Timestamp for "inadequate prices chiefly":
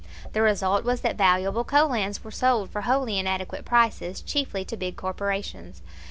3.19-4.65